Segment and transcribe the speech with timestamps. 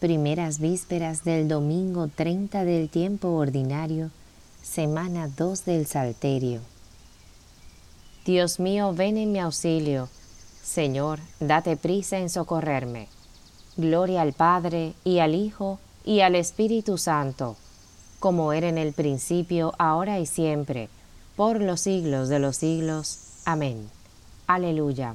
[0.00, 4.10] Primeras vísperas del domingo 30 del tiempo ordinario,
[4.62, 6.62] semana 2 del Salterio.
[8.24, 10.08] Dios mío, ven en mi auxilio.
[10.62, 13.08] Señor, date prisa en socorrerme.
[13.76, 17.58] Gloria al Padre, y al Hijo, y al Espíritu Santo,
[18.20, 20.88] como era en el principio, ahora y siempre,
[21.36, 23.18] por los siglos de los siglos.
[23.44, 23.90] Amén.
[24.46, 25.14] Aleluya.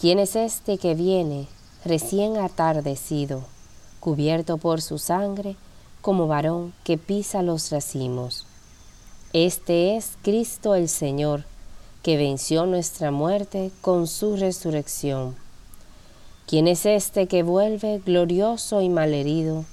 [0.00, 1.46] ¿Quién es este que viene?
[1.84, 3.42] Recién atardecido,
[4.00, 5.56] cubierto por su sangre,
[6.00, 8.46] como varón que pisa los racimos.
[9.32, 11.44] Este es Cristo el Señor,
[12.02, 15.36] que venció nuestra muerte con su resurrección.
[16.46, 19.64] ¿Quién es este que vuelve glorioso y malherido,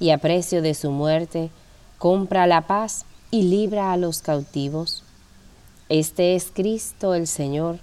[0.00, 1.50] y a precio de su muerte
[1.98, 5.04] compra la paz y libra a los cautivos?
[5.88, 7.78] Este es Cristo el Señor,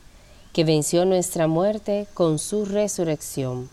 [0.56, 3.70] que venció nuestra muerte con su resurrección.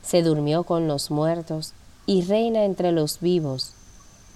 [0.00, 1.74] Se durmió con los muertos
[2.06, 3.74] y reina entre los vivos.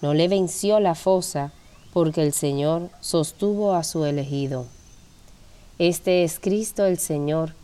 [0.03, 1.53] No le venció la fosa,
[1.95, 4.67] porque el Señor sostuvo a su elegido.
[5.79, 7.55] Este es Cristo el Señor,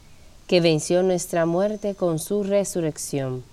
[0.47, 3.45] que venció nuestra muerte con su resurrección.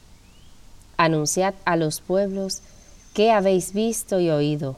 [0.96, 2.62] Anunciad a los pueblos
[3.14, 4.78] que habéis visto y oído.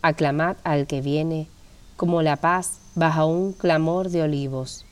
[0.00, 1.48] Aclamad al que viene,
[1.98, 4.85] como la paz bajo un clamor de olivos.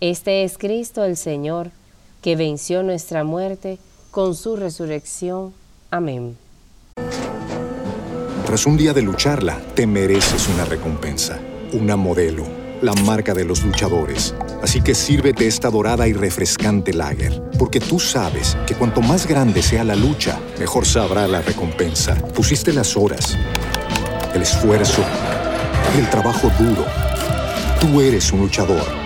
[0.00, 1.70] Este es Cristo el Señor,
[2.20, 3.78] que venció nuestra muerte
[4.10, 5.54] con su resurrección.
[5.90, 6.36] Amén.
[8.44, 11.40] Tras un día de lucharla, te mereces una recompensa,
[11.72, 12.44] una modelo,
[12.82, 14.34] la marca de los luchadores.
[14.62, 19.62] Así que sírvete esta dorada y refrescante lager, porque tú sabes que cuanto más grande
[19.62, 22.16] sea la lucha, mejor sabrá la recompensa.
[22.34, 23.34] Pusiste las horas,
[24.34, 25.02] el esfuerzo,
[25.98, 26.84] el trabajo duro.
[27.80, 29.05] Tú eres un luchador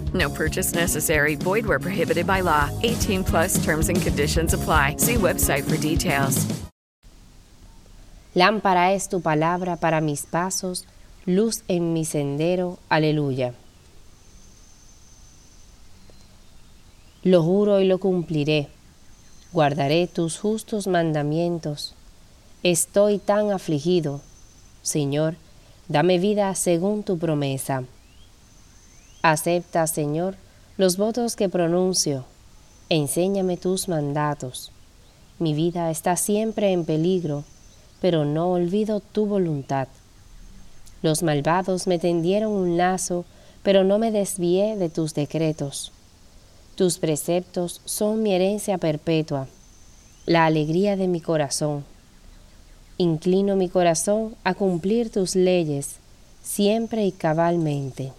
[0.13, 1.35] No purchase necessary.
[1.35, 2.69] Void where prohibited by law.
[2.83, 4.95] 18 plus terms and conditions apply.
[4.97, 6.47] See website for details.
[8.33, 10.85] Lámpara es tu palabra para mis pasos,
[11.25, 12.79] luz en mi sendero.
[12.89, 13.53] Aleluya.
[17.23, 18.69] Lo juro y lo cumpliré.
[19.51, 21.93] Guardaré tus justos mandamientos.
[22.63, 24.21] Estoy tan afligido.
[24.81, 25.35] Señor,
[25.89, 27.83] dame vida según tu promesa.
[29.23, 30.35] Acepta, Señor,
[30.77, 32.25] los votos que pronuncio.
[32.89, 34.71] Enséñame tus mandatos.
[35.37, 37.43] Mi vida está siempre en peligro,
[38.01, 39.87] pero no olvido tu voluntad.
[41.03, 43.23] Los malvados me tendieron un lazo,
[43.61, 45.91] pero no me desvié de tus decretos.
[46.73, 49.47] Tus preceptos son mi herencia perpetua,
[50.25, 51.85] la alegría de mi corazón.
[52.97, 55.97] Inclino mi corazón a cumplir tus leyes,
[56.41, 58.13] siempre y cabalmente.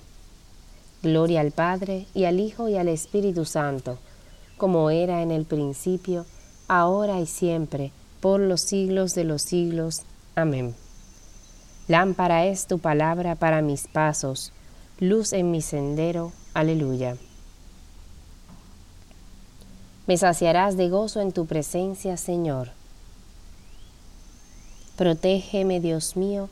[1.03, 3.99] Gloria al Padre, y al Hijo, y al Espíritu Santo,
[4.57, 6.27] como era en el principio,
[6.69, 7.91] ahora y siempre,
[8.21, 10.03] por los siglos de los siglos.
[10.37, 10.75] Amén.
[11.89, 14.53] Lámpara es tu palabra para mis pasos,
[15.01, 16.33] luz en mi sendero.
[16.55, 17.17] Aleluya.
[20.07, 22.71] Me saciarás de gozo en tu presencia, Señor.
[24.97, 26.49] Protégeme, Dios mío,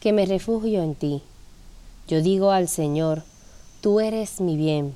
[0.00, 1.22] que me refugio en ti.
[2.08, 3.22] Yo digo al Señor,
[3.84, 4.94] tú eres mi bien.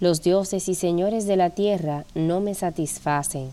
[0.00, 3.50] Los dioses y señores de la tierra no me satisfacen.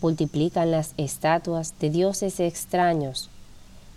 [0.00, 3.28] Multiplican las estatuas de dioses extraños.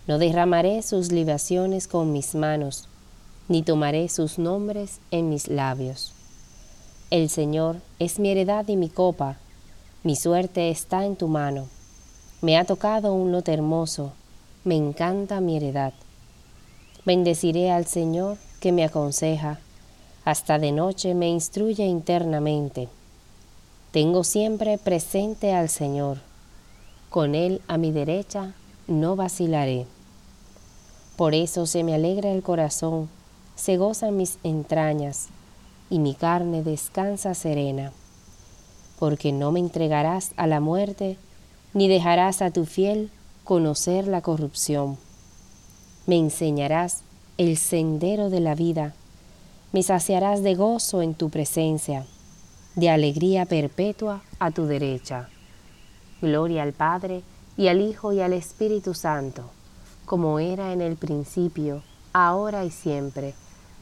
[0.08, 2.90] No derramaré sus libaciones con mis manos,
[3.48, 6.12] ni tomaré sus nombres en mis labios.
[7.10, 9.38] El Señor es mi heredad y mi copa,
[10.04, 11.70] mi suerte está en tu mano.
[12.42, 14.12] Me ha tocado un lote hermoso,
[14.66, 15.94] me encanta mi heredad.
[17.06, 19.60] Bendeciré al Señor que me aconseja,
[20.24, 22.90] hasta de noche me instruye internamente.
[23.92, 26.18] Tengo siempre presente al Señor,
[27.10, 28.54] con Él a mi derecha
[28.88, 29.86] no vacilaré.
[31.16, 33.10] Por eso se me alegra el corazón,
[33.56, 35.30] se gozan mis entrañas,
[35.90, 37.92] y mi carne descansa serena,
[39.00, 41.18] porque no me entregarás a la muerte,
[41.74, 43.12] ni dejarás a tu fiel
[43.44, 44.98] conocer la corrupción.
[46.08, 47.04] Me enseñarás
[47.38, 48.94] el sendero de la vida,
[49.74, 52.06] me saciarás de gozo en tu presencia,
[52.76, 55.30] de alegría perpetua a tu derecha.
[56.22, 57.24] Gloria al Padre,
[57.58, 59.50] y al Hijo, y al Espíritu Santo,
[60.06, 61.84] como era en el principio,
[62.14, 63.34] ahora y siempre,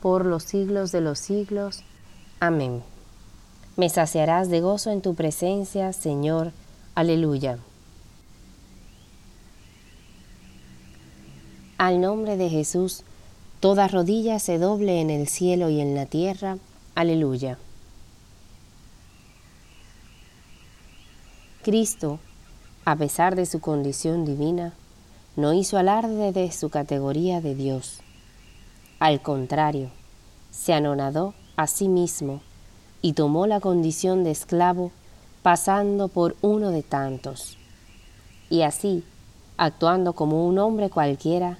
[0.02, 1.84] por los siglos de los siglos.
[2.40, 2.84] Amén.
[3.78, 6.52] Me saciarás de gozo en tu presencia, Señor.
[6.96, 7.60] Aleluya.
[11.78, 13.04] Al nombre de Jesús,
[13.64, 16.58] toda rodilla se doble en el cielo y en la tierra.
[16.96, 17.58] Aleluya.
[21.62, 22.20] Cristo,
[22.84, 24.74] a pesar de su condición divina,
[25.38, 28.02] no hizo alarde de su categoría de Dios.
[29.00, 29.92] Al contrario,
[30.52, 32.42] se anonadó a sí mismo
[33.02, 34.92] y tomó la condición de esclavo
[35.42, 37.58] pasando por uno de tantos.
[38.50, 39.06] Y así,
[39.56, 41.60] actuando como un hombre cualquiera,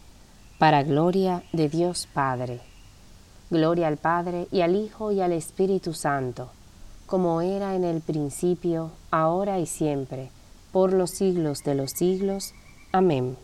[0.61, 2.59] para gloria de Dios Padre.
[3.49, 6.51] Gloria al Padre y al Hijo y al Espíritu Santo,
[7.07, 10.29] como era en el principio, ahora y siempre,
[10.71, 12.53] por los siglos de los siglos.
[12.91, 13.37] Amén.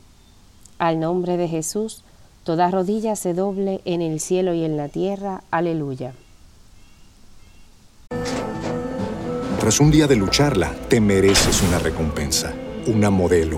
[0.78, 2.04] Al nombre de Jesús,
[2.44, 5.42] Toda rodilla se doble en el cielo y en la tierra.
[5.50, 6.14] Aleluya.
[9.60, 12.54] Tras un día de lucharla, te mereces una recompensa,
[12.86, 13.58] una modelo,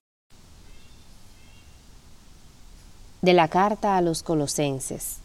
[3.21, 5.17] De la carta a los colosenses.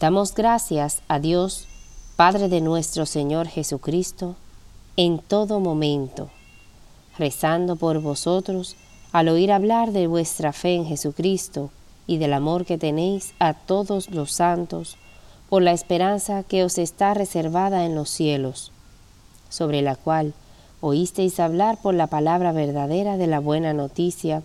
[0.00, 1.68] Damos gracias a Dios,
[2.16, 4.34] Padre de nuestro Señor Jesucristo,
[4.96, 6.28] en todo momento,
[7.18, 8.74] rezando por vosotros
[9.12, 11.70] al oír hablar de vuestra fe en Jesucristo
[12.08, 14.96] y del amor que tenéis a todos los santos,
[15.48, 18.72] por la esperanza que os está reservada en los cielos,
[19.50, 20.34] sobre la cual
[20.80, 24.42] oísteis hablar por la palabra verdadera de la buena noticia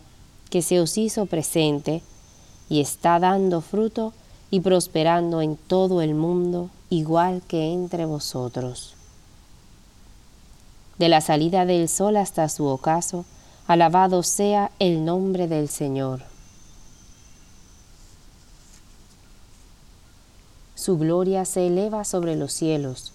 [0.50, 2.02] que se os hizo presente
[2.70, 4.14] y está dando fruto
[4.52, 8.96] y prosperando en todo el mundo, igual que entre vosotros.
[11.00, 13.26] De la salida del sol hasta su ocaso,
[13.68, 16.22] alabado sea el nombre del Señor.
[20.76, 23.14] Su gloria se eleva sobre los cielos.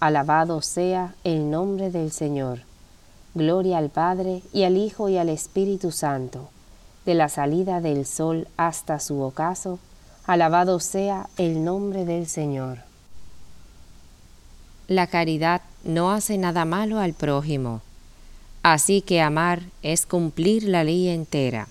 [0.00, 2.62] Alabado sea el nombre del Señor.
[3.34, 6.48] Gloria al Padre y al Hijo y al Espíritu Santo.
[7.06, 9.78] De la salida del sol hasta su ocaso,
[10.26, 12.78] alabado sea el nombre del Señor.
[14.88, 17.80] La caridad no hace nada malo al prójimo,
[18.62, 21.68] así que amar es cumplir la ley entera.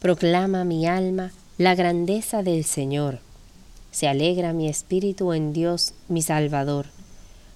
[0.00, 3.20] Proclama mi alma la grandeza del Señor.
[3.90, 6.86] Se alegra mi espíritu en Dios mi Salvador,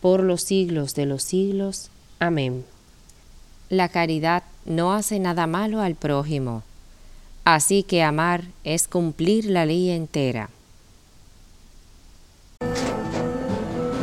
[0.00, 1.90] por los siglos de los siglos.
[2.18, 2.64] Amén.
[3.68, 6.62] La caridad no hace nada malo al prójimo,
[7.44, 10.50] así que amar es cumplir la ley entera.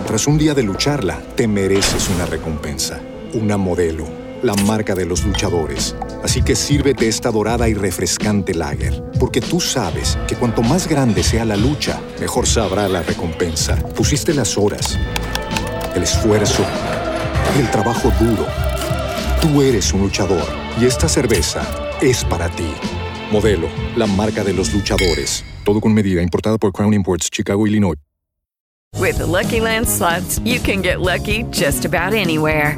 [0.08, 3.01] Tras un día de lucharla, te mereces una recompensa,
[3.34, 5.96] una modelo la marca de los luchadores.
[6.24, 11.24] Así que sírvete esta dorada y refrescante lager, porque tú sabes que cuanto más grande
[11.24, 13.75] sea la lucha, mejor sabrá la recompensa.
[13.96, 14.98] Pusiste las horas,
[15.98, 16.63] el esfuerzo,
[17.60, 18.46] el trabajo duro.
[19.42, 20.44] Tú eres un luchador
[20.80, 21.62] y esta cerveza
[22.01, 22.72] es para ti.
[23.32, 25.44] Modelo, la marca de los luchadores.
[25.66, 27.98] Todo con medida, importada por Crown Imports, Chicago, Illinois.
[29.00, 32.77] With Lucky Land slots, you can get lucky just about anywhere.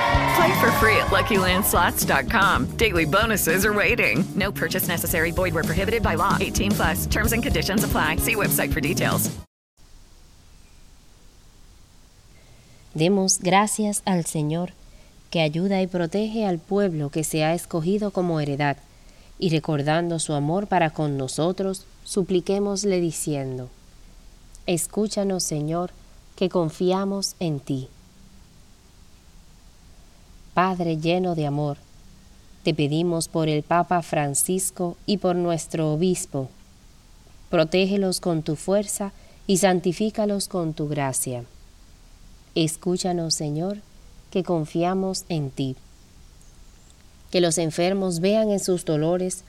[0.35, 2.77] Play for free at LuckyLandSlots.com.
[2.77, 4.23] Daily bonuses are waiting.
[4.35, 5.31] No purchase necessary.
[5.31, 6.37] Void where prohibited by law.
[6.39, 7.05] 18 plus.
[7.07, 8.17] Terms and conditions apply.
[8.17, 9.29] See website for details.
[12.93, 14.73] Demos gracias al Señor
[15.31, 18.77] que ayuda y protege al pueblo que se ha escogido como heredad,
[19.39, 23.69] y recordando su amor para con nosotros, supliquémosle diciendo,
[24.67, 25.91] Escúchanos, Señor,
[26.35, 27.87] que confiamos en ti.
[30.63, 31.77] Padre lleno de amor,
[32.63, 36.49] te pedimos por el Papa Francisco y por nuestro obispo.
[37.49, 39.11] Protégelos con tu fuerza
[39.47, 41.45] y santifícalos con tu gracia.
[42.53, 43.79] Escúchanos, Señor,
[44.29, 45.77] que confiamos en ti.
[47.31, 49.43] Que los enfermos vean en sus dolores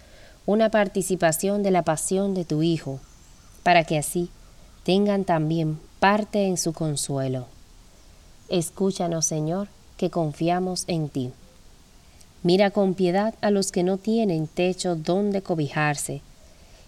[0.46, 3.00] una participación de la pasión de tu Hijo,
[3.62, 4.30] para que así
[4.82, 7.48] tengan también parte en su consuelo.
[8.48, 11.32] Escúchanos, Señor, que confiamos en ti.
[12.42, 16.22] Mira con piedad a los que no tienen techo donde cobijarse,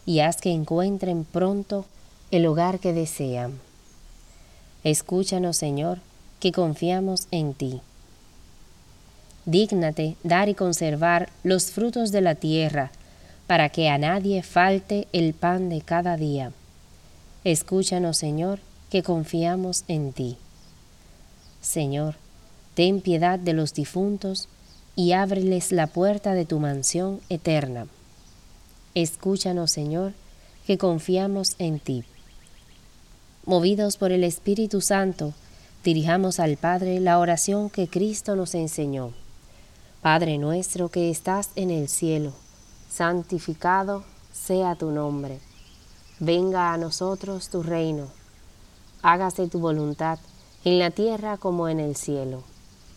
[0.07, 1.87] y haz que encuentren pronto
[2.31, 3.61] el hogar que desean.
[4.83, 6.01] Escúchanos, Señor,
[6.41, 7.81] que confiamos en ti.
[9.47, 12.91] dígnate dar y conservar los frutos de la tierra,
[13.47, 16.53] para que a nadie falte el pan de cada día.
[17.45, 18.59] Escúchanos, Señor,
[18.91, 20.39] que confiamos en ti.
[21.61, 22.17] Señor,
[22.75, 24.49] ten piedad de los difuntos
[24.97, 27.87] y ábreles la puerta de tu mansión eterna.
[28.95, 30.13] Escúchanos, Señor,
[30.67, 32.05] que confiamos en ti.
[33.45, 35.35] Movidos por el Espíritu Santo,
[35.83, 39.13] dirijamos al Padre la oración que Cristo nos enseñó.
[40.01, 42.33] Padre nuestro que estás en el cielo,
[42.91, 45.41] santificado sea tu nombre.
[46.21, 48.09] Venga a nosotros tu reino.
[49.03, 50.19] Hágase tu voluntad
[50.65, 52.45] en la tierra como en el cielo.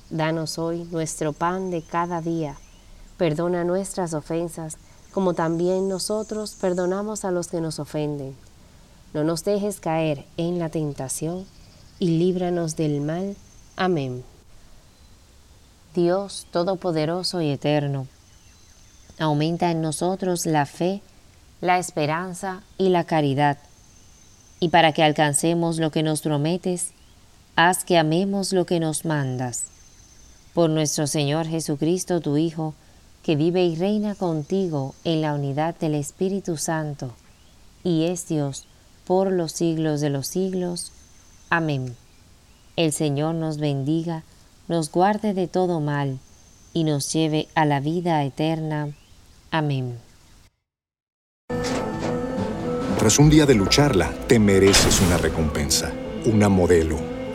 [0.10, 2.56] Danos hoy nuestro pan de cada día.
[3.18, 4.78] Perdona nuestras ofensas,
[5.12, 8.34] como también nosotros perdonamos a los que nos ofenden.
[9.14, 11.46] No nos dejes caer en la tentación
[12.00, 13.36] y líbranos del mal.
[13.76, 14.24] Amén.
[15.94, 18.08] Dios Todopoderoso y Eterno,
[19.20, 21.02] aumenta en nosotros la fe,
[21.60, 23.58] la esperanza y la caridad.
[24.62, 26.92] Y para que alcancemos lo que nos prometes,
[27.56, 29.66] haz que amemos lo que nos mandas.
[30.58, 32.74] Por nuestro Señor Jesucristo, tu Hijo,
[33.22, 37.14] que vive y reina contigo en la unidad del Espíritu Santo,
[37.84, 38.66] y es Dios
[39.06, 40.94] por los siglos de los siglos.
[41.52, 41.96] Amén.
[42.76, 44.24] El Señor nos bendiga,
[44.68, 46.18] nos guarde de todo mal,
[46.74, 48.96] y nos lleve a la vida eterna.
[49.52, 50.00] Amén.
[52.98, 55.94] Tras un día de lucharla, te mereces una recompensa,
[56.26, 56.98] una modelo,